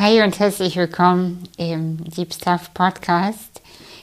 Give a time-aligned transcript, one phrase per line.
[0.00, 3.60] Hi und herzlich willkommen im Deep Stuff Podcast.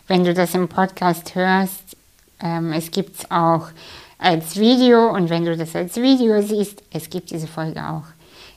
[0.10, 1.96] Wenn du das im Podcast hörst,
[2.42, 3.69] ähm, es gibt es auch
[4.17, 8.04] als Video und wenn du das als Video siehst, es gibt diese Folge auch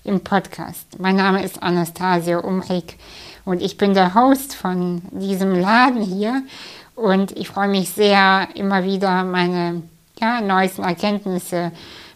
[0.02, 0.98] im Podcast.
[0.98, 2.96] Mein Name ist Anastasia Umrig
[3.44, 6.42] und ich bin der Host von diesem Laden hier
[6.96, 9.84] und ich freue mich sehr, immer wieder meine
[10.20, 11.70] ja, neuesten Erkenntnisse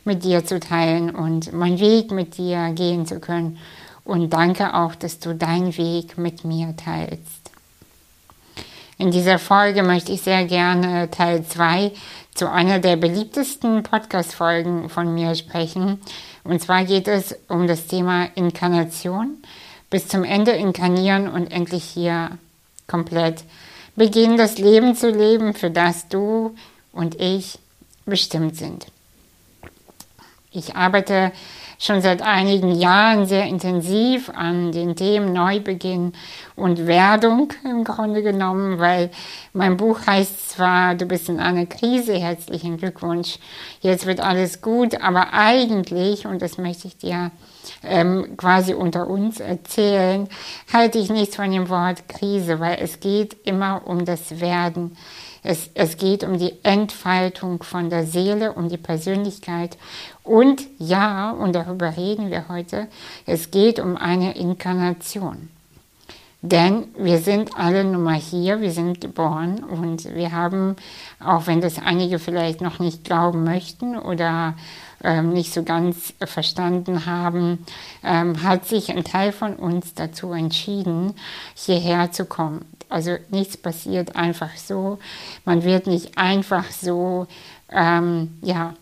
[0.04, 3.60] mit dir zu teilen und meinen Weg mit dir gehen zu können.
[4.04, 7.50] Und danke auch, dass du deinen Weg mit mir teilst.
[8.98, 11.92] In dieser Folge möchte ich sehr gerne Teil 2
[12.34, 16.00] zu einer der beliebtesten Podcast-Folgen von mir sprechen.
[16.44, 19.42] Und zwar geht es um das Thema Inkarnation.
[19.90, 22.38] Bis zum Ende inkarnieren und endlich hier
[22.86, 23.44] komplett
[23.96, 26.54] beginnen, das Leben zu leben, für das du
[26.92, 27.58] und ich
[28.06, 28.86] bestimmt sind.
[30.50, 31.32] Ich arbeite
[31.82, 36.12] schon seit einigen Jahren sehr intensiv an den Themen Neubeginn
[36.54, 39.10] und Werdung im Grunde genommen, weil
[39.52, 43.40] mein Buch heißt zwar, du bist in einer Krise, herzlichen Glückwunsch,
[43.80, 47.32] jetzt wird alles gut, aber eigentlich, und das möchte ich dir
[47.82, 50.28] ähm, quasi unter uns erzählen,
[50.72, 54.96] halte ich nichts von dem Wort Krise, weil es geht immer um das Werden.
[55.42, 59.76] Es, es geht um die Entfaltung von der Seele, um die Persönlichkeit.
[60.22, 62.86] Und ja, und darüber reden wir heute,
[63.26, 65.48] es geht um eine Inkarnation.
[66.44, 70.74] Denn wir sind alle nun mal hier, wir sind geboren und wir haben,
[71.24, 74.54] auch wenn das einige vielleicht noch nicht glauben möchten oder
[75.04, 77.64] ähm, nicht so ganz verstanden haben,
[78.02, 81.14] ähm, hat sich ein Teil von uns dazu entschieden,
[81.54, 82.64] hierher zu kommen.
[82.92, 84.98] Also nichts passiert einfach so.
[85.44, 87.26] Man wird nicht einfach so,
[87.70, 88.74] ähm, ja,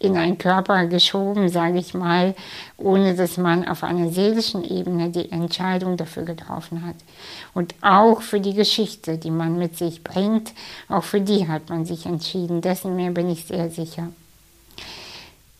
[0.00, 2.34] in einen Körper geschoben, sage ich mal,
[2.76, 6.96] ohne dass man auf einer seelischen Ebene die Entscheidung dafür getroffen hat.
[7.54, 10.52] Und auch für die Geschichte, die man mit sich bringt,
[10.88, 12.60] auch für die hat man sich entschieden.
[12.60, 14.08] Dessen mehr bin ich sehr sicher.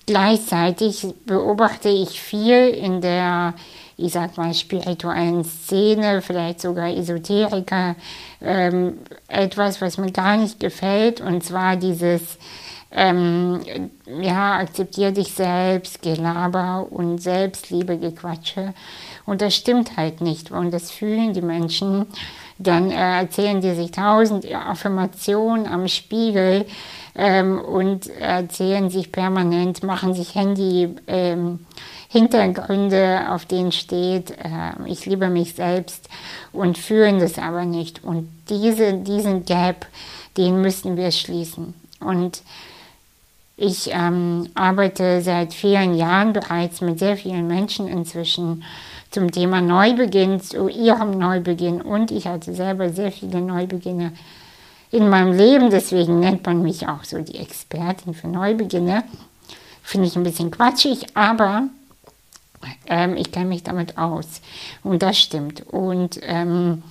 [0.07, 3.55] Gleichzeitig beobachte ich viel in der
[3.97, 7.97] ich sag mal, spirituellen Szene, vielleicht sogar Esoteriker,
[8.41, 12.39] ähm, etwas, was mir gar nicht gefällt, und zwar dieses,
[12.91, 13.61] ähm,
[14.21, 18.73] ja, akzeptier dich selbst, Gelaber und Selbstliebe, Gequatsche.
[19.27, 20.51] Und das stimmt halt nicht.
[20.53, 22.07] Und das fühlen die Menschen.
[22.59, 26.67] Dann äh, erzählen die sich tausend Affirmationen am Spiegel
[27.17, 30.95] ähm, und erzählen sich permanent, machen sich Handy.
[31.09, 31.67] Ähm,
[32.15, 36.09] Hintergründe, auf denen steht, äh, ich liebe mich selbst
[36.53, 38.05] und fühlen das aber nicht.
[38.05, 39.87] Und diese, diesen Gap,
[40.37, 41.75] den müssen wir schließen.
[41.99, 42.43] Und
[43.57, 48.63] ich ähm, arbeite seit vielen Jahren bereits mit sehr vielen Menschen inzwischen
[49.11, 51.83] zum Thema Neubeginn, zu ihrem Neubeginn.
[51.83, 54.13] Und ich hatte selber sehr viele Neubeginne
[54.93, 55.69] in meinem Leben.
[55.71, 59.03] Deswegen nennt man mich auch so die Expertin für Neubeginne.
[59.83, 61.65] Finde ich ein bisschen quatschig, aber
[62.89, 64.41] ähm, ich kenne mich damit aus.
[64.83, 65.67] Und das stimmt.
[65.67, 66.83] Und ähm,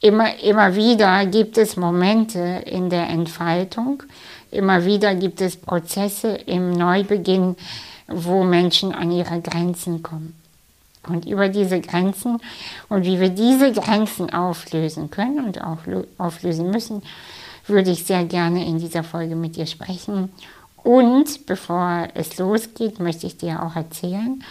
[0.00, 4.02] immer, immer wieder gibt es Momente in der Entfaltung,
[4.50, 7.56] immer wieder gibt es Prozesse im Neubeginn,
[8.06, 10.34] wo Menschen an ihre Grenzen kommen.
[11.06, 12.38] Und über diese Grenzen
[12.88, 15.60] und wie wir diese Grenzen auflösen können und
[16.18, 17.02] auflösen müssen,
[17.66, 20.30] würde ich sehr gerne in dieser Folge mit dir sprechen
[20.82, 24.42] und bevor es losgeht, möchte ich dir auch erzählen,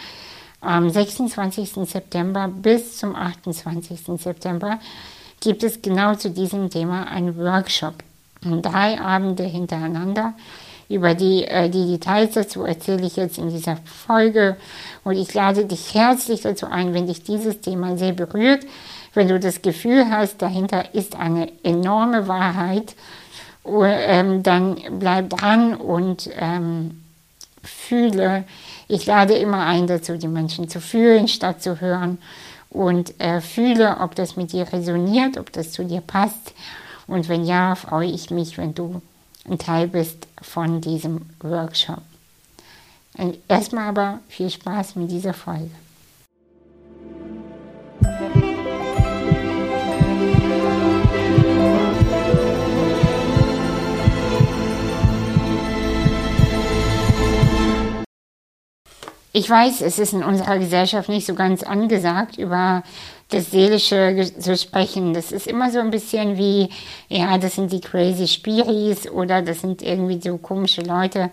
[0.60, 1.88] am 26.
[1.88, 4.00] September bis zum 28.
[4.20, 4.80] September
[5.40, 7.94] gibt es genau zu diesem Thema einen Workshop.
[8.42, 10.34] Drei Abende hintereinander.
[10.88, 14.56] Über die, äh, die Details dazu erzähle ich jetzt in dieser Folge
[15.04, 18.64] und ich lade dich herzlich dazu ein, wenn dich dieses Thema sehr berührt,
[19.12, 22.94] wenn du das Gefühl hast, dahinter ist eine enorme Wahrheit,
[23.84, 27.02] ähm, dann bleib dran und ähm,
[27.62, 28.44] fühle.
[28.88, 32.18] Ich lade immer ein dazu, die Menschen zu fühlen, statt zu hören.
[32.70, 36.52] Und äh, fühle, ob das mit dir resoniert, ob das zu dir passt.
[37.06, 39.00] Und wenn ja, freue ich mich, wenn du
[39.48, 42.02] ein Teil bist von diesem Workshop.
[43.48, 45.70] Erstmal aber viel Spaß mit dieser Folge.
[59.38, 62.82] Ich weiß, es ist in unserer Gesellschaft nicht so ganz angesagt, über
[63.28, 65.14] das Seelische zu sprechen.
[65.14, 66.70] Das ist immer so ein bisschen wie,
[67.08, 71.30] ja, das sind die crazy Spiris oder das sind irgendwie so komische Leute,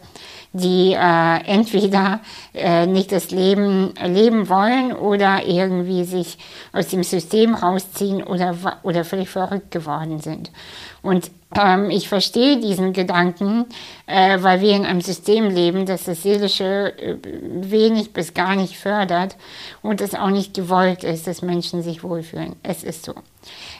[0.53, 2.19] die äh, entweder
[2.53, 6.37] äh, nicht das Leben leben wollen oder irgendwie sich
[6.73, 10.51] aus dem System rausziehen oder, oder völlig verrückt geworden sind.
[11.01, 13.65] Und ähm, ich verstehe diesen Gedanken,
[14.05, 18.77] äh, weil wir in einem System leben, das das Seelische äh, wenig bis gar nicht
[18.77, 19.37] fördert
[19.81, 22.55] und es auch nicht gewollt ist, dass Menschen sich wohlfühlen.
[22.63, 23.13] Es ist so.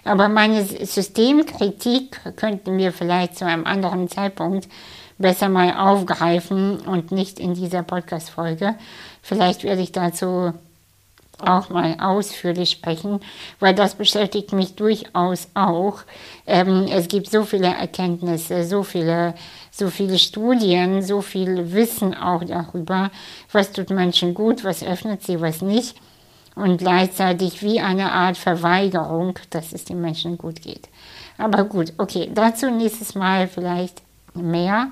[0.03, 4.67] Aber meine Systemkritik könnten wir vielleicht zu einem anderen Zeitpunkt
[5.17, 8.75] besser mal aufgreifen und nicht in dieser Podcast-Folge.
[9.21, 10.53] Vielleicht werde ich dazu
[11.41, 13.19] auch mal ausführlich sprechen,
[13.59, 15.99] weil das beschäftigt mich durchaus auch.
[16.45, 19.33] Ähm, es gibt so viele Erkenntnisse, so viele,
[19.71, 23.11] so viele Studien, so viel Wissen auch darüber,
[23.51, 25.95] was tut Menschen gut, was öffnet sie, was nicht.
[26.55, 30.87] Und gleichzeitig wie eine Art Verweigerung, dass es den Menschen gut geht.
[31.37, 34.01] Aber gut, okay, dazu nächstes Mal vielleicht
[34.33, 34.87] mehr.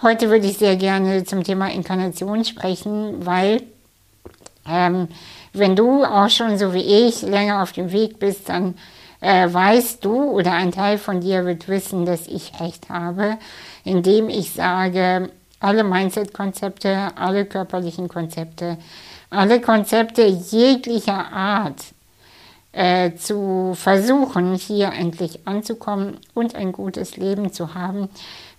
[0.00, 3.62] Heute würde ich sehr gerne zum Thema Inkarnation sprechen, weil
[4.68, 5.08] ähm,
[5.58, 8.74] wenn du auch schon so wie ich länger auf dem Weg bist, dann
[9.20, 13.38] äh, weißt du oder ein Teil von dir wird wissen, dass ich recht habe,
[13.84, 15.30] indem ich sage,
[15.60, 18.78] alle Mindset-Konzepte, alle körperlichen Konzepte,
[19.30, 21.82] alle Konzepte jeglicher Art
[22.76, 28.10] äh, zu versuchen, hier endlich anzukommen und ein gutes Leben zu haben,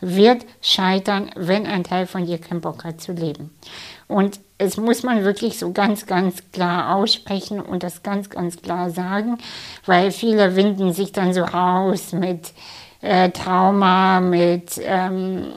[0.02, 3.52] wird scheitern, wenn ein Teil von dir keinen Bock hat zu leben.
[4.08, 8.90] Und es muss man wirklich so ganz, ganz klar aussprechen und das ganz, ganz klar
[8.90, 9.38] sagen,
[9.86, 12.54] weil viele winden sich dann so raus mit
[13.02, 15.54] äh, Trauma, mit ähm,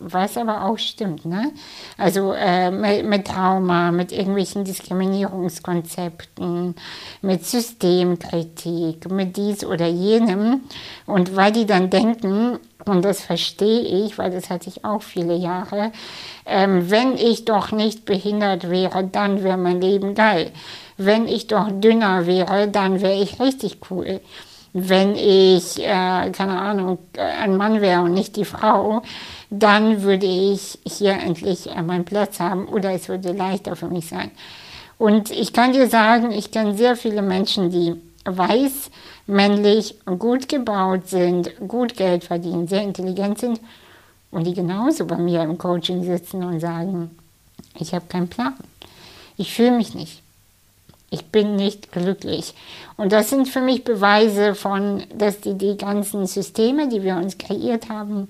[0.00, 1.52] was aber auch stimmt, ne?
[1.96, 6.74] Also äh, mit, mit, Trauma, mit irgendwelchen Diskriminierungskonzepten,
[7.22, 10.60] mit Systemkritik, mit dies oder jenem.
[11.06, 15.36] Und weil die dann denken, und das verstehe ich, weil das hatte ich auch viele
[15.36, 15.92] Jahre,
[16.46, 20.50] ähm, wenn ich doch nicht behindert wäre, dann wäre mein Leben geil.
[20.96, 24.20] Wenn ich doch dünner wäre, dann wäre ich richtig cool
[24.82, 29.02] wenn ich, äh, keine Ahnung, ein Mann wäre und nicht die Frau,
[29.50, 34.08] dann würde ich hier endlich äh, meinen Platz haben oder es würde leichter für mich
[34.08, 34.30] sein.
[34.98, 37.94] Und ich kann dir sagen, ich kenne sehr viele Menschen, die
[38.24, 38.90] weiß,
[39.26, 43.60] männlich, gut gebaut sind, gut Geld verdienen, sehr intelligent sind
[44.30, 47.10] und die genauso bei mir im Coaching sitzen und sagen,
[47.78, 48.54] ich habe keinen Plan.
[49.36, 50.22] Ich fühle mich nicht.
[51.10, 52.54] Ich bin nicht glücklich.
[52.96, 57.38] Und das sind für mich Beweise von, dass die, die ganzen Systeme, die wir uns
[57.38, 58.28] kreiert haben,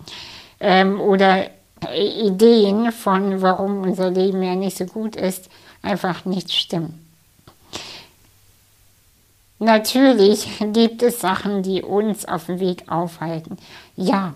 [0.61, 1.47] ähm, oder
[1.95, 5.49] Ideen von, warum unser Leben ja nicht so gut ist,
[5.83, 7.05] einfach nicht stimmen.
[9.59, 13.57] Natürlich gibt es Sachen, die uns auf dem Weg aufhalten.
[13.97, 14.35] Ja,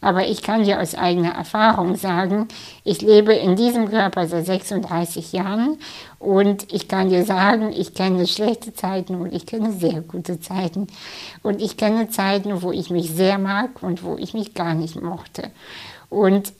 [0.00, 2.48] aber ich kann dir aus eigener Erfahrung sagen,
[2.84, 5.78] ich lebe in diesem Körper seit 36 Jahren
[6.18, 10.86] und ich kann dir sagen, ich kenne schlechte Zeiten und ich kenne sehr gute Zeiten.
[11.42, 15.00] Und ich kenne Zeiten, wo ich mich sehr mag und wo ich mich gar nicht
[15.00, 15.50] mochte.
[16.08, 16.52] Und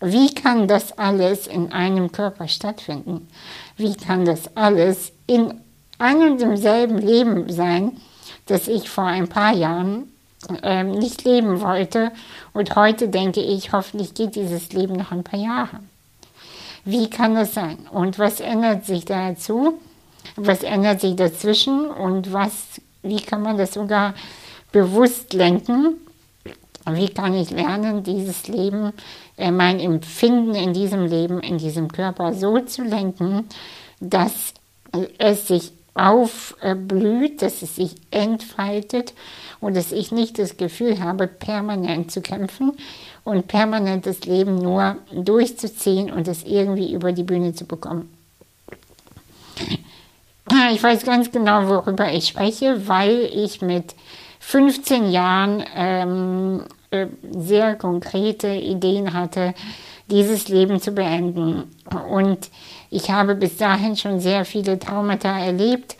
[0.00, 3.28] wie kann das alles in einem Körper stattfinden?
[3.76, 5.54] Wie kann das alles in
[5.98, 7.92] einem und demselben Leben sein,
[8.46, 10.12] das ich vor ein paar Jahren
[10.62, 12.12] ähm, nicht leben wollte.
[12.52, 15.80] Und heute denke ich, hoffentlich geht dieses Leben noch ein paar Jahre.
[16.84, 17.78] Wie kann das sein?
[17.90, 19.78] Und was ändert sich dazu?
[20.36, 21.88] Was ändert sich dazwischen?
[21.88, 24.14] Und was, wie kann man das sogar
[24.72, 25.96] bewusst lenken?
[26.88, 28.92] Wie kann ich lernen, dieses Leben,
[29.36, 33.48] äh, mein Empfinden in diesem Leben, in diesem Körper so zu lenken,
[33.98, 34.54] dass
[35.18, 39.14] es sich aufblüht, dass es sich entfaltet
[39.60, 42.72] und dass ich nicht das Gefühl habe, permanent zu kämpfen
[43.24, 48.12] und permanent das Leben nur durchzuziehen und es irgendwie über die Bühne zu bekommen.
[50.72, 53.94] Ich weiß ganz genau, worüber ich spreche, weil ich mit
[54.38, 59.54] 15 Jahren ähm, äh, sehr konkrete Ideen hatte,
[60.06, 61.64] dieses Leben zu beenden.
[62.08, 62.50] Und
[62.96, 65.96] ich habe bis dahin schon sehr viele Traumata erlebt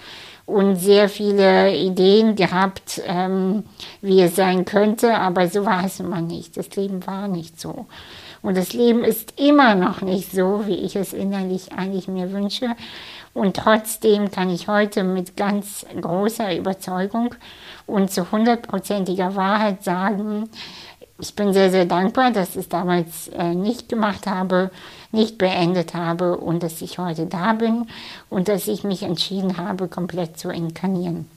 [0.46, 3.64] und sehr viele Ideen gehabt, ähm,
[4.00, 6.56] wie es sein könnte, aber so war es immer nicht.
[6.56, 7.86] Das Leben war nicht so.
[8.40, 12.68] Und das Leben ist immer noch nicht so, wie ich es innerlich eigentlich mir wünsche.
[13.34, 17.34] Und trotzdem kann ich heute mit ganz großer Überzeugung
[17.86, 20.48] und zu hundertprozentiger Wahrheit sagen,
[21.18, 24.70] ich bin sehr, sehr dankbar, dass ich es damals äh, nicht gemacht habe,
[25.12, 27.86] nicht beendet habe und dass ich heute da bin
[28.28, 31.28] und dass ich mich entschieden habe, komplett zu inkarnieren.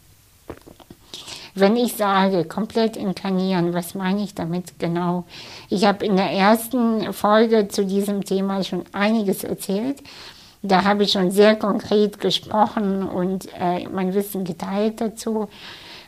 [1.56, 5.26] Wenn ich sage, komplett inkarnieren, was meine ich damit genau?
[5.70, 10.02] Ich habe in der ersten Folge zu diesem Thema schon einiges erzählt.
[10.62, 15.48] Da habe ich schon sehr konkret gesprochen und äh, mein Wissen geteilt dazu.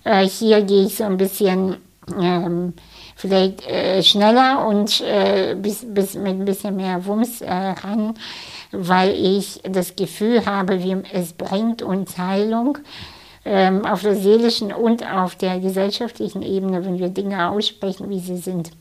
[0.03, 1.77] Äh, hier gehe ich so ein bisschen
[2.19, 2.73] ähm,
[3.21, 8.15] vielleicht äh, schneller und äh, bis, bis mit ein bisschen mehr Wumms äh, ran,
[8.71, 12.79] weil ich das Gefühl habe, wie es bringt uns Heilung
[13.45, 18.37] ähm, auf der seelischen und auf der gesellschaftlichen Ebene, wenn wir Dinge aussprechen, wie sie
[18.37, 18.71] sind.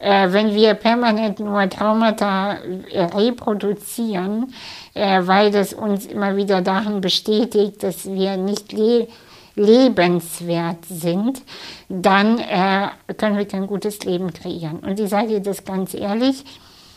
[0.00, 2.54] Äh, wenn wir permanent nur Traumata
[2.90, 4.52] äh, reproduzieren,
[4.94, 9.08] äh, weil das uns immer wieder darin bestätigt, dass wir nicht leben,
[9.58, 11.42] lebenswert sind,
[11.88, 14.78] dann äh, können wir kein gutes Leben kreieren.
[14.78, 16.44] Und ich sage dir das ganz ehrlich,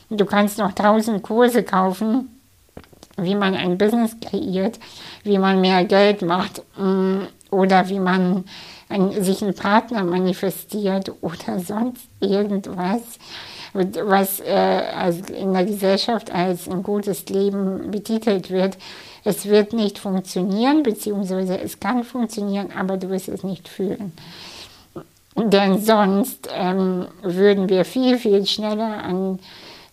[0.09, 2.29] du kannst noch tausend Kurse kaufen,
[3.17, 4.79] wie man ein Business kreiert,
[5.23, 8.45] wie man mehr Geld macht mm, oder wie man
[8.89, 13.01] ein, sich einen Partner manifestiert oder sonst irgendwas,
[13.73, 18.77] was äh, in der Gesellschaft als ein gutes Leben betitelt wird.
[19.23, 24.13] Es wird nicht funktionieren, beziehungsweise es kann funktionieren, aber du wirst es nicht fühlen.
[25.35, 29.39] Denn sonst ähm, würden wir viel, viel schneller an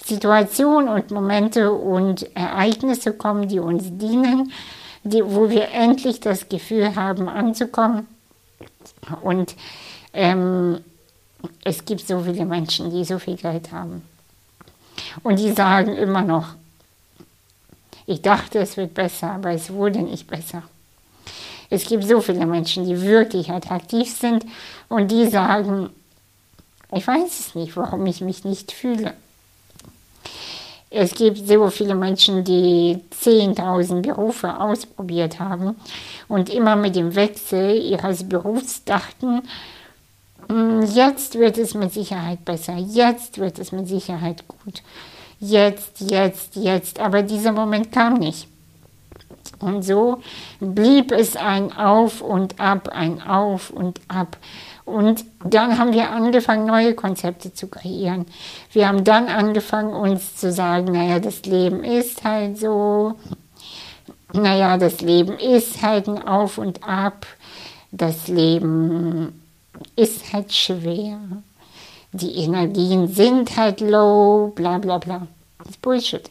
[0.04, 4.52] Situationen und Momente und Ereignisse kommen, die uns dienen,
[5.04, 8.06] die, wo wir endlich das Gefühl haben, anzukommen.
[9.22, 9.54] Und
[10.12, 10.80] ähm,
[11.62, 14.02] es gibt so viele Menschen, die so viel Geld haben.
[15.22, 16.54] Und die sagen immer noch,
[18.08, 20.62] ich dachte, es wird besser, aber es wurde nicht besser.
[21.68, 24.46] Es gibt so viele Menschen, die wirklich attraktiv sind
[24.88, 25.90] und die sagen,
[26.90, 29.12] ich weiß es nicht, warum ich mich nicht fühle.
[30.88, 35.76] Es gibt so viele Menschen, die 10.000 Berufe ausprobiert haben
[36.28, 39.42] und immer mit dem Wechsel ihres Berufs dachten,
[40.48, 44.82] hm, jetzt wird es mit Sicherheit besser, jetzt wird es mit Sicherheit gut
[45.40, 47.00] jetzt, jetzt, jetzt.
[47.00, 48.48] Aber dieser Moment kam nicht.
[49.60, 50.20] Und so
[50.60, 54.36] blieb es ein Auf und Ab, ein Auf und Ab.
[54.84, 58.26] Und dann haben wir angefangen, neue Konzepte zu kreieren.
[58.72, 63.14] Wir haben dann angefangen, uns zu sagen, naja, das Leben ist halt so,
[64.32, 67.26] naja, das Leben ist halt ein Auf und Ab,
[67.90, 69.42] das Leben
[69.96, 71.18] ist halt schwer
[72.12, 75.26] die Energien sind halt low, bla bla bla.
[75.58, 76.30] Das ist Bullshit.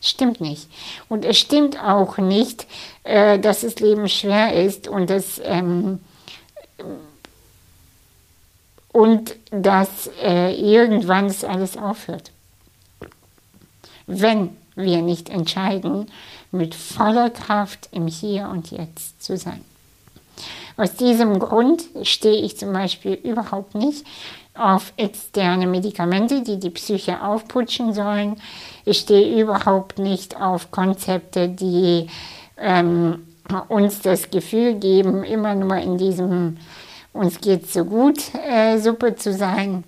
[0.00, 0.68] Stimmt nicht.
[1.08, 2.66] Und es stimmt auch nicht,
[3.04, 6.00] äh, dass das Leben schwer ist und dass, ähm,
[8.90, 12.32] und dass äh, irgendwann das alles aufhört.
[14.06, 16.10] Wenn wir nicht entscheiden,
[16.50, 19.64] mit voller Kraft im Hier und Jetzt zu sein.
[20.76, 24.04] Aus diesem Grund stehe ich zum Beispiel überhaupt nicht
[24.54, 28.36] auf externe Medikamente, die die Psyche aufputschen sollen.
[28.84, 32.08] Ich stehe überhaupt nicht auf Konzepte, die
[32.58, 33.26] ähm,
[33.68, 36.58] uns das Gefühl geben, immer nur in diesem
[37.12, 39.84] uns geht so gut äh, Suppe zu sein,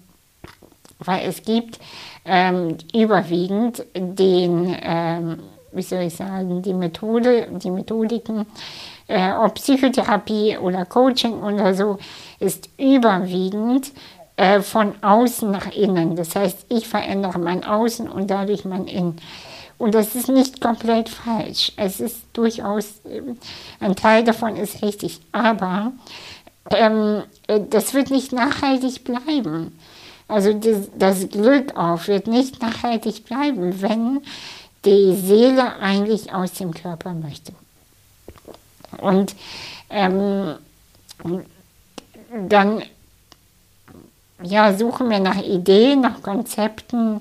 [0.98, 1.78] weil es gibt
[2.24, 5.38] ähm, überwiegend den, ähm,
[5.72, 8.46] wie soll ich sagen, die Methode, die Methodiken,
[9.06, 11.98] äh, ob Psychotherapie oder Coaching oder so,
[12.40, 13.92] ist überwiegend
[14.36, 16.16] äh, von außen nach innen.
[16.16, 19.20] Das heißt, ich verändere mein Außen und dadurch mein Innen.
[19.78, 21.72] Und das ist nicht komplett falsch.
[21.76, 23.22] Es ist durchaus, äh,
[23.80, 25.20] ein Teil davon ist richtig.
[25.32, 25.92] Aber
[26.70, 29.78] ähm, äh, das wird nicht nachhaltig bleiben.
[30.26, 34.20] Also das, das Glück auch wird nicht nachhaltig bleiben, wenn
[34.84, 37.52] die Seele eigentlich aus dem Körper möchte.
[38.98, 39.34] Und
[39.90, 40.54] ähm,
[42.48, 42.82] dann
[44.42, 47.20] ja, suchen wir nach Ideen, nach Konzepten,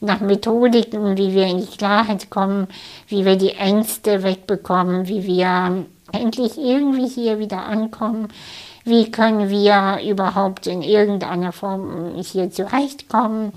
[0.00, 2.68] nach Methodiken, wie wir in die Klarheit kommen,
[3.08, 8.28] wie wir die Ängste wegbekommen, wie wir endlich irgendwie hier wieder ankommen,
[8.84, 13.52] wie können wir überhaupt in irgendeiner Form hier zurechtkommen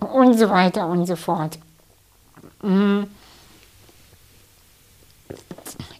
[0.00, 1.58] und so weiter und so fort.
[2.62, 3.04] Mm.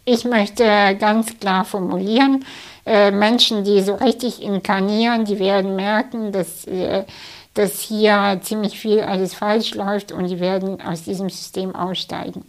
[0.05, 0.65] Ich möchte
[0.99, 2.45] ganz klar formulieren,
[2.89, 7.05] äh, Menschen, die so richtig inkarnieren, die werden merken, dass, äh,
[7.53, 12.47] dass hier ziemlich viel alles falsch läuft und die werden aus diesem System aussteigen.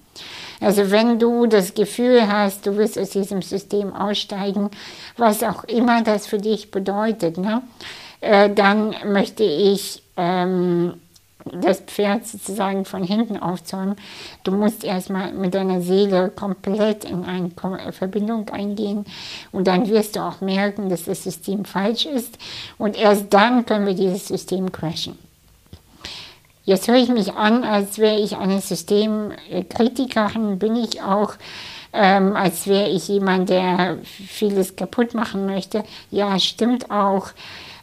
[0.62, 4.70] Also wenn du das Gefühl hast, du wirst aus diesem System aussteigen,
[5.18, 7.62] was auch immer das für dich bedeutet, ne?
[8.22, 10.94] äh, dann möchte ich ähm,
[11.46, 13.96] das Pferd sozusagen von hinten aufzäumen.
[14.44, 17.52] Du musst erstmal mit deiner Seele komplett in eine
[17.92, 19.06] Verbindung eingehen
[19.52, 22.38] und dann wirst du auch merken, dass das System falsch ist
[22.78, 25.18] und erst dann können wir dieses System crashen.
[26.66, 31.34] Jetzt höre ich mich an, als wäre ich eine Systemkritikerin, bin ich auch,
[31.94, 35.84] ähm, als wäre ich jemand, der vieles kaputt machen möchte.
[36.12, 37.30] Ja, stimmt auch,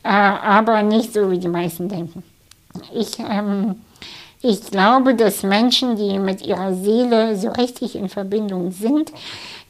[0.04, 2.22] äh, aber nicht so, wie die meisten denken.
[2.94, 3.76] Ich, ähm,
[4.42, 9.12] ich glaube, dass Menschen, die mit ihrer Seele so richtig in Verbindung sind,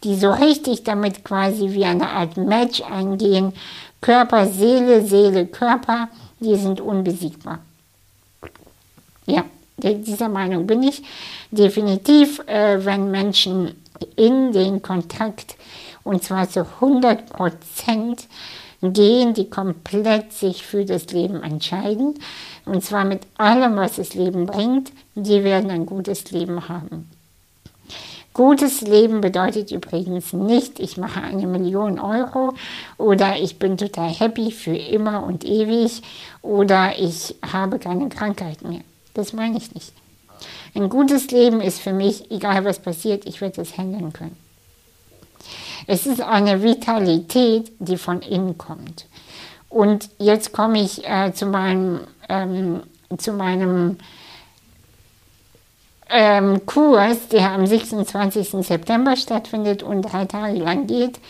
[0.04, 3.52] die so richtig damit quasi wie eine Art Match eingehen,
[4.00, 6.08] Körper, Seele, Seele, Körper,
[6.40, 7.60] die sind unbesiegbar.
[9.26, 9.44] Ja,
[9.78, 11.02] dieser Meinung bin ich.
[11.50, 13.74] Definitiv, äh, wenn Menschen
[14.16, 15.56] in den Kontakt,
[16.04, 18.28] und zwar zu 100 Prozent,
[18.92, 22.14] gehen, die komplett sich für das Leben entscheiden,
[22.64, 27.10] und zwar mit allem, was das Leben bringt, die werden ein gutes Leben haben.
[28.36, 32.52] Gutes Leben bedeutet übrigens nicht, ich mache eine Million Euro
[32.98, 36.02] oder ich bin total happy für immer und ewig
[36.42, 38.82] oder ich habe keine Krankheit mehr.
[39.14, 39.92] Das meine ich nicht.
[40.74, 44.36] Ein gutes Leben ist für mich, egal was passiert, ich werde es handeln können.
[45.86, 49.06] Es ist eine Vitalität, die von innen kommt.
[49.68, 52.82] Und jetzt komme ich äh, zu meinem, ähm,
[53.18, 53.98] zu meinem
[56.08, 58.66] ähm, Kurs, der am 26.
[58.66, 61.20] September stattfindet und drei Tage lang geht,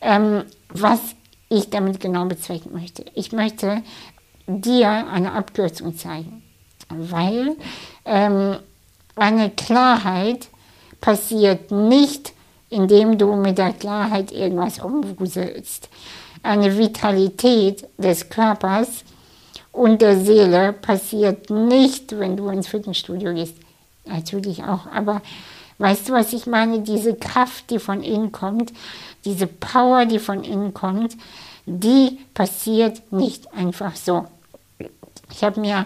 [0.00, 1.00] ähm, was
[1.48, 3.04] ich damit genau bezwecken möchte.
[3.14, 3.82] Ich möchte
[4.46, 6.42] dir eine Abkürzung zeigen,
[6.88, 7.56] weil
[8.04, 8.56] ähm,
[9.14, 10.48] eine Klarheit
[11.00, 12.32] passiert nicht,
[12.70, 15.88] indem du mit der Klarheit irgendwas umwuselst.
[16.42, 19.04] Eine Vitalität des Körpers
[19.72, 23.56] und der Seele passiert nicht, wenn du ins Fitnessstudio gehst.
[24.04, 25.22] Natürlich auch, aber
[25.78, 26.80] weißt du, was ich meine?
[26.80, 28.72] Diese Kraft, die von innen kommt,
[29.24, 31.16] diese Power, die von innen kommt,
[31.66, 34.26] die passiert nicht einfach so.
[35.32, 35.84] Ich habe mir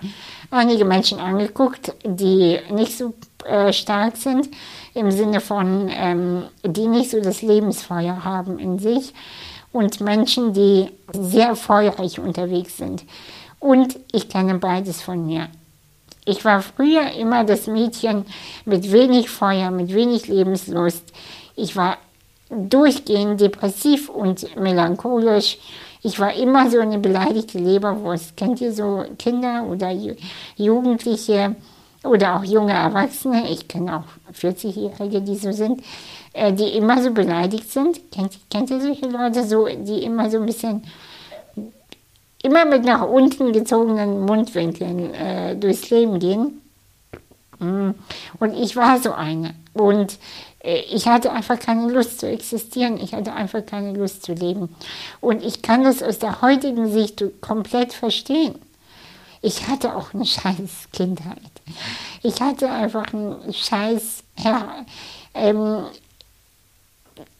[0.50, 3.14] einige Menschen angeguckt, die nicht so
[3.46, 4.48] äh, stark sind,
[4.94, 9.12] im Sinne von, ähm, die nicht so das Lebensfeuer haben in sich
[9.72, 13.04] und Menschen, die sehr feurig unterwegs sind.
[13.58, 15.48] Und ich kenne beides von mir.
[16.24, 18.24] Ich war früher immer das Mädchen
[18.64, 21.04] mit wenig Feuer, mit wenig Lebenslust.
[21.56, 21.98] Ich war
[22.50, 25.58] durchgehend depressiv und melancholisch.
[26.02, 28.36] Ich war immer so eine beleidigte Leberwurst.
[28.36, 29.94] Kennt ihr so Kinder oder
[30.56, 31.56] Jugendliche,
[32.04, 35.82] oder auch junge Erwachsene, ich kenne auch 40-Jährige, die so sind,
[36.32, 38.10] äh, die immer so beleidigt sind.
[38.10, 40.84] Kennt, kennt ihr solche Leute, so, die immer so ein bisschen,
[42.42, 46.60] immer mit nach unten gezogenen Mundwinkeln äh, durchs Leben gehen?
[47.58, 47.90] Mm.
[48.38, 49.54] Und ich war so eine.
[49.74, 50.18] Und
[50.60, 52.98] äh, ich hatte einfach keine Lust zu existieren.
[52.98, 54.74] Ich hatte einfach keine Lust zu leben.
[55.20, 58.54] Und ich kann das aus der heutigen Sicht komplett verstehen.
[59.42, 61.38] Ich hatte auch eine scheiß Kindheit.
[62.22, 64.84] Ich hatte einfach eine scheiß ja,
[65.34, 65.84] ähm,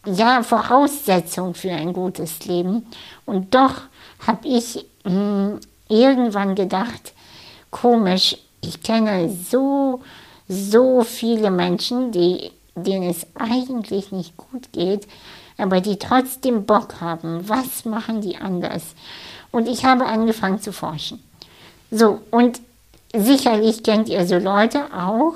[0.07, 2.87] ja, Voraussetzung für ein gutes Leben.
[3.27, 3.75] Und doch
[4.27, 7.13] habe ich mh, hm, irgendwann gedacht,
[7.71, 10.03] komisch, ich kenne so,
[10.49, 15.07] so viele Menschen, die, denen es eigentlich nicht gut geht,
[15.59, 17.49] aber die trotzdem Bock haben.
[17.49, 18.95] Was machen die anders?
[19.51, 21.23] Und ich habe angefangen zu forschen.
[21.91, 22.61] So, und
[23.15, 25.35] sicherlich kennt ihr so Leute auch,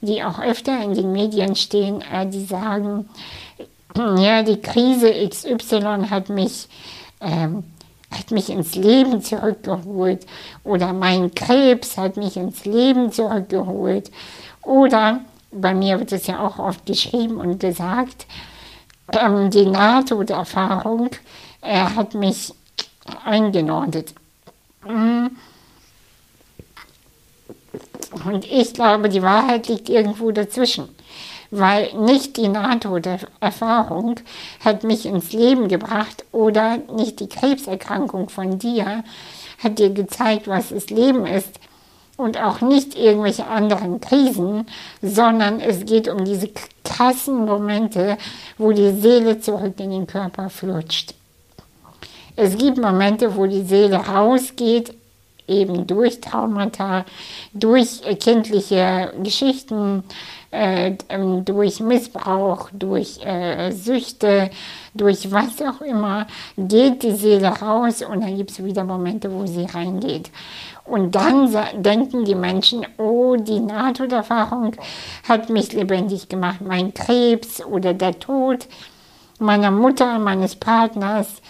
[0.00, 3.08] die auch öfter in den Medien stehen, äh, die sagen,
[3.96, 6.68] ja, die Krise XY hat mich,
[7.20, 7.64] ähm,
[8.10, 10.26] hat mich ins Leben zurückgeholt
[10.64, 14.10] oder mein Krebs hat mich ins Leben zurückgeholt
[14.62, 15.20] oder
[15.52, 18.26] bei mir wird es ja auch oft geschrieben und gesagt,
[19.12, 21.10] ähm, die NATO-Erfahrung
[21.60, 22.52] äh, hat mich
[23.24, 24.14] eingenordet.
[24.86, 25.30] Mhm
[28.24, 30.88] und ich glaube, die Wahrheit liegt irgendwo dazwischen.
[31.50, 34.16] Weil nicht die NATO-Erfahrung
[34.64, 39.04] hat mich ins Leben gebracht oder nicht die Krebserkrankung von dir
[39.62, 41.60] hat dir gezeigt, was das Leben ist
[42.16, 44.66] und auch nicht irgendwelche anderen Krisen,
[45.02, 46.50] sondern es geht um diese
[46.84, 48.18] krassen Momente,
[48.58, 51.14] wo die Seele zurück in den Körper flutscht.
[52.36, 54.94] Es gibt Momente, wo die Seele rausgeht
[55.46, 57.04] eben durch Traumata,
[57.52, 60.04] durch kindliche Geschichten,
[60.50, 64.50] äh, ähm, durch Missbrauch, durch äh, Süchte,
[64.94, 66.26] durch was auch immer,
[66.56, 70.30] geht die Seele raus und dann gibt es wieder Momente, wo sie reingeht.
[70.84, 74.76] Und dann denken die Menschen, oh, die Nahtoderfahrung
[75.28, 78.68] hat mich lebendig gemacht, mein Krebs oder der Tod
[79.38, 81.42] meiner Mutter, meines Partners,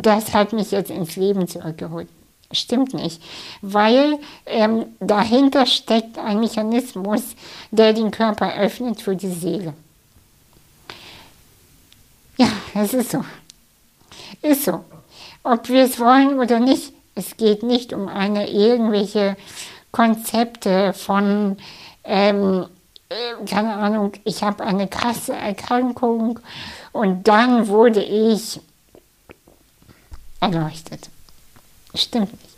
[0.00, 2.08] das hat mich jetzt ins Leben zurückgeholt.
[2.50, 3.22] Stimmt nicht,
[3.60, 7.22] weil ähm, dahinter steckt ein Mechanismus,
[7.70, 9.74] der den Körper öffnet für die Seele.
[12.38, 13.22] Ja, es ist so.
[14.40, 14.82] Ist so.
[15.42, 19.36] Ob wir es wollen oder nicht, es geht nicht um eine irgendwelche
[19.92, 21.58] Konzepte von,
[22.04, 22.66] ähm,
[23.10, 26.40] äh, keine Ahnung, ich habe eine krasse Erkrankung
[26.92, 28.60] und dann wurde ich
[30.40, 31.10] erleuchtet.
[31.94, 32.56] Stimmt nicht.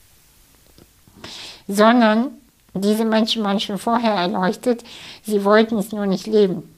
[1.68, 2.32] Sondern
[2.74, 4.84] diese Menschen waren schon vorher erleuchtet,
[5.22, 6.74] sie wollten es nur nicht leben.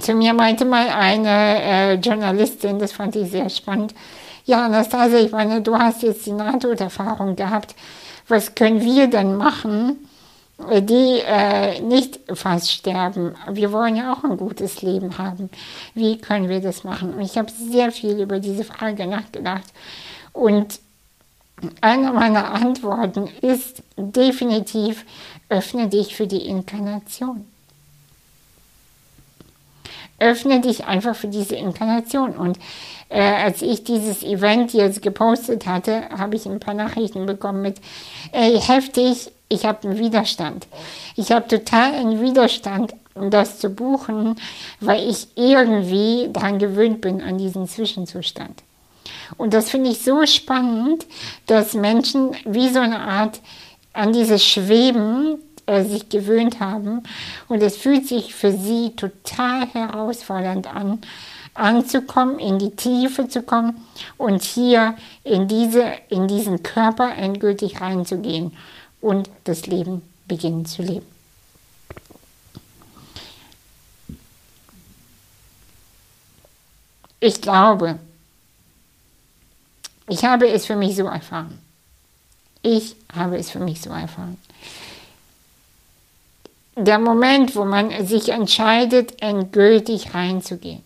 [0.00, 3.94] Zu mir meinte mal eine äh, Journalistin, das fand ich sehr spannend,
[4.44, 7.74] ja Anastasia, ich meine, du hast jetzt die Nahtoderfahrung gehabt,
[8.28, 10.08] was können wir denn machen,
[10.58, 13.34] die äh, nicht fast sterben.
[13.50, 15.50] Wir wollen ja auch ein gutes Leben haben.
[15.94, 17.14] Wie können wir das machen?
[17.14, 19.66] Und ich habe sehr viel über diese Frage nachgedacht.
[20.32, 20.80] Und
[21.80, 25.04] eine meiner Antworten ist definitiv,
[25.48, 27.46] öffne dich für die Inkarnation.
[30.18, 32.36] Öffne dich einfach für diese Inkarnation.
[32.36, 32.58] Und
[33.08, 37.76] äh, als ich dieses Event jetzt gepostet hatte, habe ich ein paar Nachrichten bekommen mit,
[38.32, 40.66] ey, heftig, ich habe einen Widerstand.
[41.14, 44.36] Ich habe total einen Widerstand, das zu buchen,
[44.80, 48.62] weil ich irgendwie daran gewöhnt bin, an diesen Zwischenzustand.
[49.36, 51.06] Und das finde ich so spannend,
[51.46, 53.40] dass Menschen wie so eine Art
[53.92, 57.02] an dieses Schweben äh, sich gewöhnt haben.
[57.48, 61.00] Und es fühlt sich für sie total herausfordernd an,
[61.54, 63.76] anzukommen, in die Tiefe zu kommen
[64.16, 68.56] und hier in, diese, in diesen Körper endgültig reinzugehen
[69.00, 71.06] und das Leben beginnen zu leben.
[77.18, 77.98] Ich glaube,
[80.08, 81.58] ich habe es für mich so erfahren.
[82.62, 84.36] Ich habe es für mich so erfahren.
[86.76, 90.82] Der Moment, wo man sich entscheidet, endgültig reinzugehen,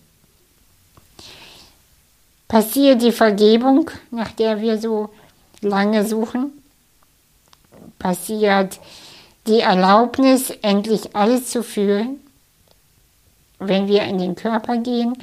[2.49, 5.11] passiert die Vergebung, nach der wir so
[5.61, 6.53] lange suchen
[8.01, 8.81] passiert
[9.47, 12.19] die Erlaubnis, endlich alles zu fühlen,
[13.61, 15.17] wenn wir in den Körper gehen.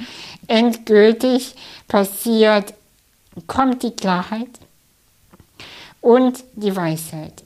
[0.46, 1.54] Endgültig
[1.88, 2.72] passiert,
[3.46, 4.48] kommt die Klarheit
[6.00, 7.44] und die Weisheit.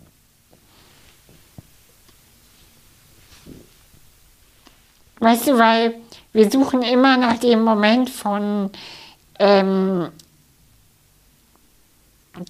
[5.22, 5.94] Weißt du, weil
[6.32, 8.70] wir suchen immer nach dem Moment von,
[9.38, 10.08] ähm,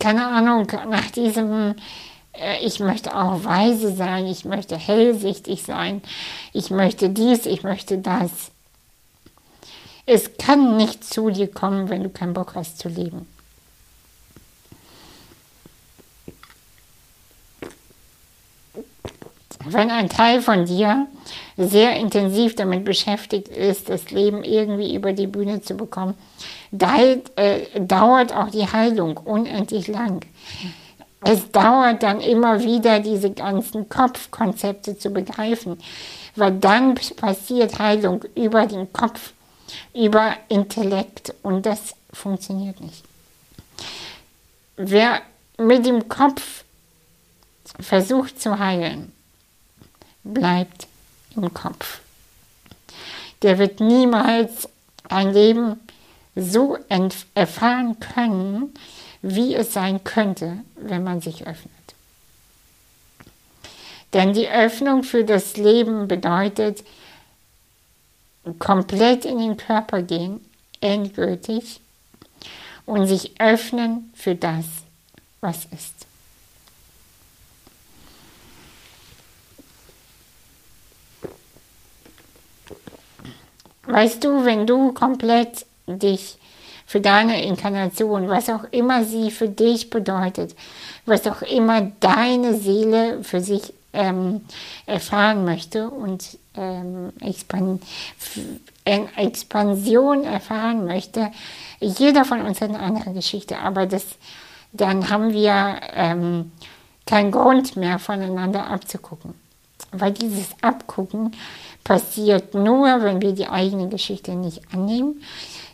[0.01, 1.75] keine Ahnung, nach diesem
[2.33, 6.03] äh, ich möchte auch weise sein, ich möchte hellsichtig sein,
[6.55, 8.31] ich möchte dies, ich möchte das.
[10.07, 13.29] Es kann nicht zu dir kommen, wenn du keinen Bock hast zu leben.
[19.67, 21.07] Wenn ein Teil von dir
[21.57, 26.15] sehr intensiv damit beschäftigt ist, das Leben irgendwie über die Bühne zu bekommen,
[26.73, 30.21] äh, dauert auch die Heilung unendlich lang
[31.25, 35.79] es dauert dann immer wieder, diese ganzen Kopfkonzepte zu begreifen,
[36.35, 39.33] weil dann passiert Heilung über den Kopf,
[39.95, 43.05] über Intellekt und das funktioniert nicht.
[44.77, 45.21] Wer
[45.59, 46.65] mit dem Kopf
[47.79, 49.13] versucht zu heilen,
[50.25, 50.87] bleibt
[51.37, 52.01] im Kopf.
[53.43, 54.69] Der wird niemals
[55.09, 55.81] ein Leben
[56.35, 56.79] so
[57.35, 58.73] erfahren können,
[59.21, 61.73] wie es sein könnte, wenn man sich öffnet.
[64.13, 66.85] Denn die Öffnung für das Leben bedeutet
[68.59, 70.41] komplett in den Körper gehen,
[70.81, 71.81] endgültig,
[72.85, 74.67] und sich öffnen für das,
[75.41, 76.07] was ist.
[83.87, 86.39] Weißt du, wenn du komplett dich
[86.87, 90.55] für deine Inkarnation, was auch immer sie für dich bedeutet,
[91.07, 94.43] was auch immer deine Seele für sich ähm,
[94.87, 97.81] erfahren möchte und ähm, Expan
[98.85, 101.31] Expansion erfahren möchte,
[101.81, 104.05] jeder von uns hat eine andere Geschichte, aber das,
[104.73, 106.53] dann haben wir ähm,
[107.07, 109.35] keinen Grund mehr voneinander abzugucken.
[109.93, 111.33] Weil dieses Abgucken
[111.85, 115.23] passiert nur, wenn wir die eigene Geschichte nicht annehmen.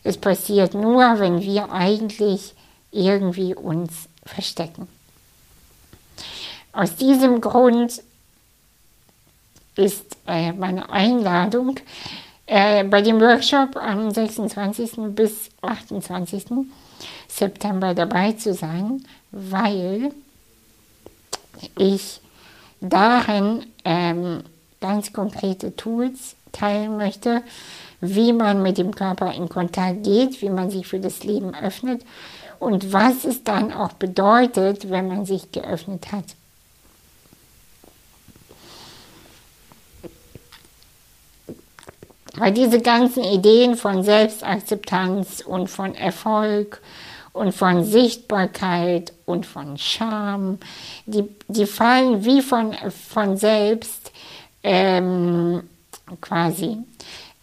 [0.04, 2.54] Es passiert nur, wenn wir eigentlich
[2.90, 4.88] irgendwie uns verstecken.
[6.72, 8.02] Aus diesem Grund
[9.76, 11.78] ist äh, meine Einladung
[12.46, 14.92] äh, bei dem Workshop am 26.
[15.14, 16.46] bis 28.
[17.28, 20.12] September dabei zu sein, weil
[21.76, 22.20] ich
[22.80, 24.42] darin ähm,
[24.80, 27.42] ganz konkrete Tools teilen möchte,
[28.00, 32.02] wie man mit dem Körper in Kontakt geht, wie man sich für das Leben öffnet
[32.58, 36.24] und was es dann auch bedeutet, wenn man sich geöffnet hat.
[42.36, 46.80] Weil diese ganzen Ideen von Selbstakzeptanz und von Erfolg
[47.32, 50.58] und von Sichtbarkeit und von Scham,
[51.06, 54.07] die, die fallen wie von, von selbst
[54.62, 55.62] ähm,
[56.20, 56.78] quasi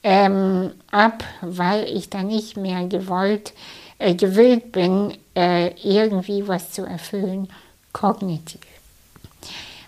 [0.03, 3.53] ähm, ab, weil ich da nicht mehr gewollt,
[3.97, 7.49] äh, gewillt bin, äh, irgendwie was zu erfüllen,
[7.91, 8.61] kognitiv.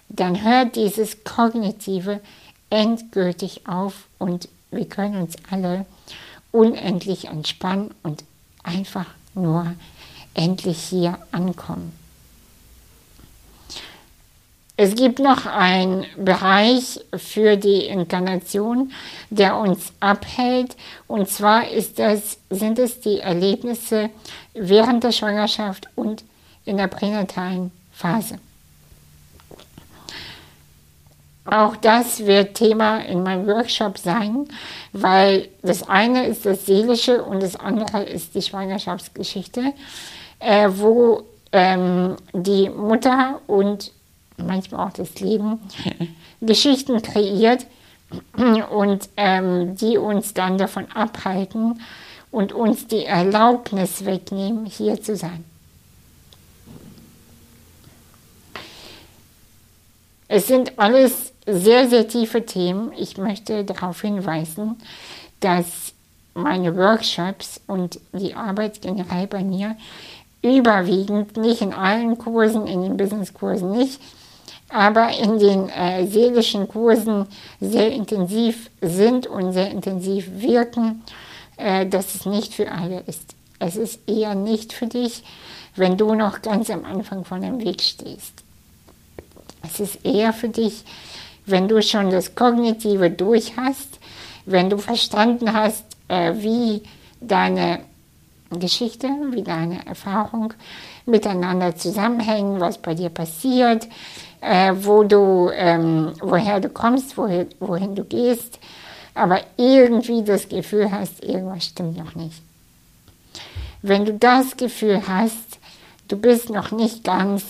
[0.09, 2.19] Dann hört dieses Kognitive
[2.69, 5.85] endgültig auf und wir können uns alle
[6.51, 8.23] unendlich entspannen und
[8.63, 9.73] einfach nur
[10.33, 11.96] endlich hier ankommen.
[14.79, 18.91] Es gibt noch einen Bereich für die Inkarnation,
[19.31, 20.77] der uns abhält.
[21.07, 21.63] Und zwar
[21.95, 24.11] das, sind es die Erlebnisse
[24.53, 26.23] während der Schwangerschaft und
[26.63, 28.37] in der pränatalen Phase.
[31.45, 34.47] Auch das wird Thema in meinem Workshop sein,
[34.93, 39.73] weil das eine ist das Seelische und das andere ist die Schwangerschaftsgeschichte,
[40.39, 43.91] äh, wo ähm, die Mutter und
[44.37, 45.59] manchmal auch das Leben
[46.41, 47.65] Geschichten kreiert
[48.69, 51.81] und ähm, die uns dann davon abhalten
[52.31, 55.43] und uns die Erlaubnis wegnehmen, hier zu sein.
[60.27, 62.91] Es sind alles sehr, sehr tiefe Themen.
[62.97, 64.75] Ich möchte darauf hinweisen,
[65.39, 65.93] dass
[66.33, 69.75] meine Workshops und die Arbeit generell bei mir
[70.41, 73.99] überwiegend, nicht in allen Kursen, in den Businesskursen nicht,
[74.69, 77.25] aber in den äh, seelischen Kursen
[77.59, 81.03] sehr intensiv sind und sehr intensiv wirken,
[81.57, 83.35] äh, dass es nicht für alle ist.
[83.59, 85.23] Es ist eher nicht für dich,
[85.75, 88.43] wenn du noch ganz am Anfang von dem Weg stehst.
[89.63, 90.83] Es ist eher für dich,
[91.45, 93.99] wenn du schon das Kognitive durch hast,
[94.45, 96.83] wenn du verstanden hast, äh, wie
[97.21, 97.79] deine
[98.49, 100.53] Geschichte, wie deine Erfahrung
[101.05, 103.87] miteinander zusammenhängen, was bei dir passiert,
[104.41, 108.59] äh, wo du, ähm, woher du kommst, wohin, wohin du gehst,
[109.15, 112.41] aber irgendwie das Gefühl hast, irgendwas stimmt noch nicht.
[113.81, 115.59] Wenn du das Gefühl hast,
[116.07, 117.43] du bist noch nicht ganz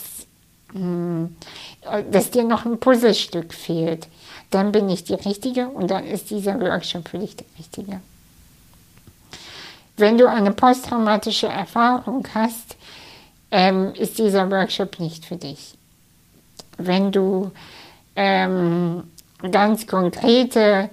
[0.74, 1.36] mh, hm,
[2.12, 4.08] dass dir noch ein Puzzlestück fehlt,
[4.52, 8.02] dann bin ich die Richtige und dann ist dieser Workshop für dich der Richtige.
[9.98, 12.78] Wenn du eine posttraumatische Erfahrung hast,
[13.52, 15.77] ähm, ist dieser Workshop nicht für dich.
[16.78, 17.52] Wenn du
[18.16, 19.04] ähm,
[19.52, 20.90] ganz konkrete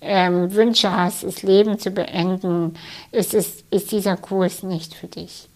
[0.00, 2.74] ähm, Wünsche hast, das Leben zu beenden,
[3.12, 5.48] ist, es, ist dieser Kurs nicht für dich.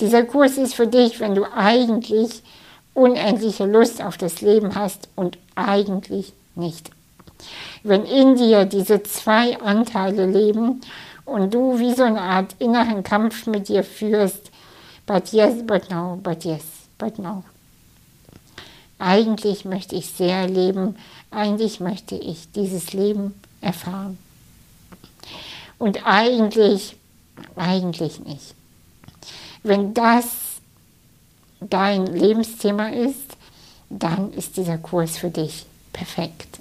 [0.00, 2.42] Dieser Kurs ist für dich, wenn du eigentlich
[2.94, 6.90] unendliche Lust auf das Leben hast und eigentlich nicht.
[7.82, 10.80] Wenn in dir diese zwei Anteile leben
[11.24, 14.50] und du wie so eine Art inneren Kampf mit dir führst,
[15.06, 16.64] but yes, but no, but yes,
[16.98, 17.44] but no.
[18.98, 20.96] Eigentlich möchte ich sehr leben,
[21.30, 24.18] eigentlich möchte ich dieses Leben erfahren.
[25.78, 26.96] Und eigentlich,
[27.54, 28.54] eigentlich nicht.
[29.62, 30.24] Wenn das
[31.60, 33.36] dein Lebensthema ist,
[33.90, 36.58] dann ist dieser Kurs für dich perfekt.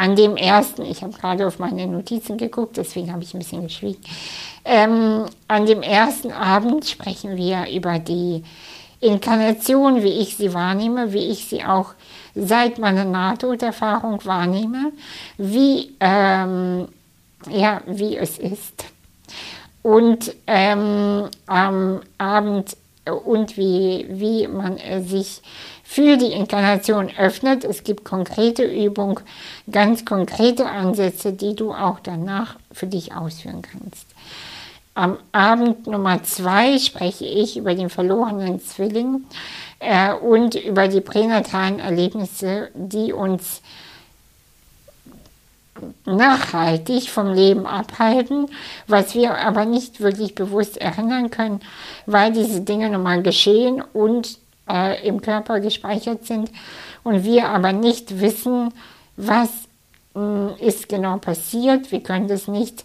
[0.00, 3.64] An dem ersten, ich habe gerade auf meine Notizen geguckt, deswegen habe ich ein bisschen
[3.64, 4.00] geschwiegen.
[4.64, 8.42] Ähm, an dem ersten Abend sprechen wir über die
[9.00, 11.92] Inkarnation, wie ich sie wahrnehme, wie ich sie auch
[12.34, 14.92] seit meiner Nahtoderfahrung wahrnehme,
[15.36, 16.88] wie, ähm,
[17.50, 18.86] ja, wie es ist.
[19.82, 22.74] und ähm, am Abend
[23.26, 25.42] und wie, wie man sich
[25.90, 27.64] für die Inkarnation öffnet.
[27.64, 29.18] Es gibt konkrete Übungen,
[29.72, 34.06] ganz konkrete Ansätze, die du auch danach für dich ausführen kannst.
[34.94, 39.24] Am Abend Nummer zwei spreche ich über den verlorenen Zwilling
[39.80, 43.60] äh, und über die pränatalen Erlebnisse, die uns
[46.04, 48.46] nachhaltig vom Leben abhalten,
[48.86, 51.60] was wir aber nicht wirklich bewusst erinnern können,
[52.06, 54.38] weil diese Dinge nun mal geschehen und
[54.72, 56.50] äh, im Körper gespeichert sind
[57.02, 58.72] und wir aber nicht wissen,
[59.16, 59.50] was
[60.14, 61.90] mh, mm, ist genau passiert.
[61.92, 62.84] Wir können das nicht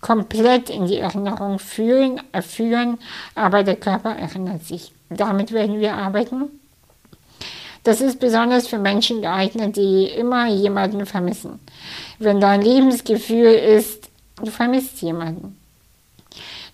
[0.00, 2.98] komplett in die Erinnerung fühlen, äh, führen,
[3.34, 4.92] aber der Körper erinnert sich.
[5.08, 6.50] Damit werden wir arbeiten.
[7.84, 11.58] Das ist besonders für Menschen geeignet, die immer jemanden vermissen.
[12.18, 15.58] Wenn dein Lebensgefühl ist, du vermisst jemanden.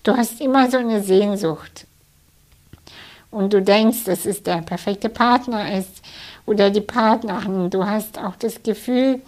[0.02, 1.86] Du hast immer so eine Sehnsucht
[3.30, 6.02] und du denkst, dass es der perfekte Partner ist
[6.46, 7.70] oder die Partnerin.
[7.70, 9.20] Du hast auch das Gefühl,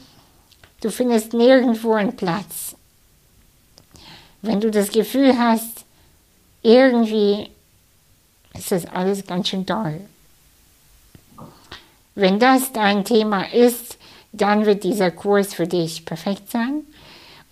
[0.80, 2.76] du findest nirgendwo einen Platz.
[4.42, 5.84] Wenn du das Gefühl hast,
[6.62, 7.50] irgendwie
[8.54, 10.00] ist das alles ganz schön toll.
[12.14, 13.98] Wenn das dein Thema ist,
[14.32, 16.84] dann wird dieser Kurs für dich perfekt sein.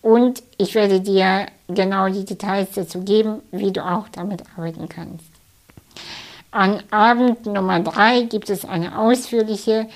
[0.00, 5.38] Und ich werde dir genau die Details dazu geben, wie du auch damit arbeiten kannst.
[6.50, 9.87] An Abend Nummer drei gibt es eine ausführliche,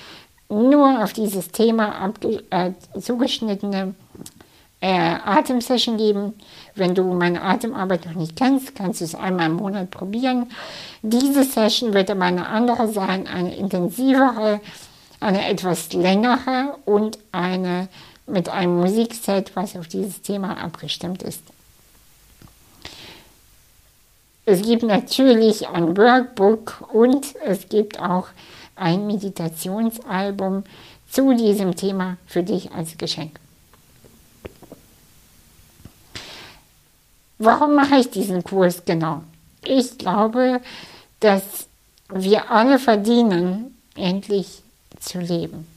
[0.49, 2.13] nur auf dieses Thema
[2.51, 3.95] äh, zugeschnittene
[4.81, 6.33] äh, Atemsession geben.
[6.75, 10.51] Wenn du meine Atemarbeit noch nicht kennst, kannst du es einmal im Monat probieren.
[11.01, 14.59] Diese Session wird aber eine andere sein, eine intensivere,
[15.19, 17.87] eine etwas längere und eine
[18.27, 21.52] mit einem Musikset, was auf dieses Thema abgestimmt ist.
[24.45, 28.27] Es gibt natürlich ein Workbook und es gibt auch
[28.75, 30.63] ein Meditationsalbum
[31.09, 33.39] zu diesem Thema für dich als Geschenk.
[37.37, 39.23] Warum mache ich diesen Kurs genau?
[39.63, 40.61] Ich glaube,
[41.19, 41.67] dass
[42.09, 44.61] wir alle verdienen, endlich
[44.99, 45.67] zu leben.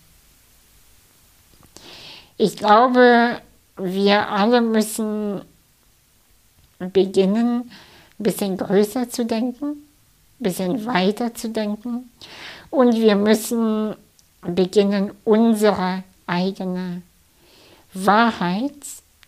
[2.36, 3.40] Ich glaube,
[3.76, 5.42] wir alle müssen
[6.78, 7.70] beginnen,
[8.18, 12.10] ein bisschen größer zu denken, ein bisschen weiter zu denken.
[12.70, 13.94] Und wir müssen
[14.42, 17.02] beginnen, unsere eigene
[17.92, 18.72] Wahrheit,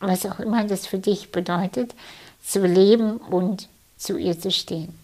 [0.01, 1.95] was auch immer das für dich bedeutet,
[2.45, 4.95] zu leben und zu ihr zu stehen.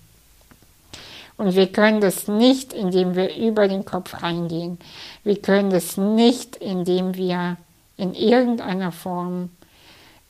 [1.37, 4.79] Und wir können das nicht, indem wir über den Kopf reingehen.
[5.25, 7.57] Wir können das nicht, indem wir
[7.97, 9.51] in irgendeiner Form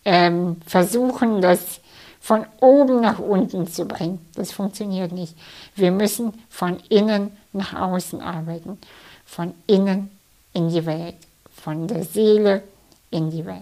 [0.04, 1.80] ähm, versuchen, das
[2.24, 4.18] von oben nach unten zu bringen.
[4.34, 5.36] Das funktioniert nicht.
[5.76, 8.78] Wir müssen von innen nach außen arbeiten.
[9.26, 10.10] Von innen
[10.54, 11.16] in die Welt.
[11.54, 12.62] Von der Seele
[13.10, 13.60] in die Welt.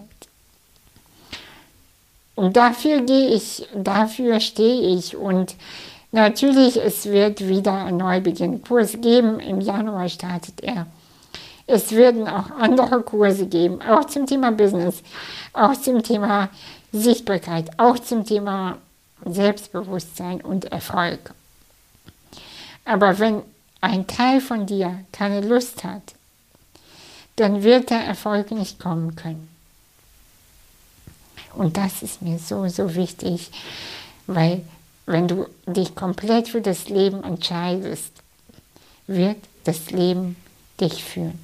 [2.35, 5.17] Und dafür gehe ich, dafür stehe ich.
[5.17, 5.55] Und
[6.13, 9.41] natürlich, es wird wieder ein Neubeginn-Kurs geben.
[9.41, 10.87] Im Januar startet er.
[11.65, 15.01] Es werden auch andere Kurse geben, auch zum Thema Business,
[15.53, 16.49] auch zum Thema
[16.91, 18.77] Sichtbarkeit, auch zum Thema
[19.25, 21.33] Selbstbewusstsein und Erfolg.
[22.85, 23.41] Aber wenn
[23.81, 26.01] ein Teil von dir keine Lust hat,
[27.37, 29.49] dann wird der Erfolg nicht kommen können.
[31.55, 33.51] Und das ist mir so, so wichtig,
[34.27, 34.61] weil
[35.05, 38.11] wenn du dich komplett für das Leben entscheidest,
[39.07, 40.35] wird das Leben
[40.79, 41.39] dich führen.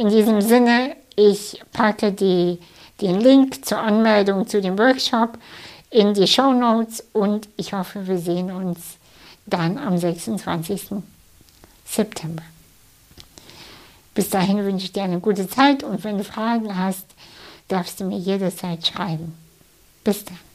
[0.00, 2.58] In diesem Sinne, ich packe die
[3.02, 5.36] den Link zur Anmeldung zu dem Workshop
[5.90, 8.96] in die Show Notes und ich hoffe, wir sehen uns
[9.44, 10.92] dann am 26.
[11.84, 12.42] September.
[14.14, 17.04] Bis dahin wünsche ich dir eine gute Zeit und wenn du Fragen hast,
[17.68, 19.36] darfst du mir jederzeit schreiben.
[20.02, 20.49] Bis dann.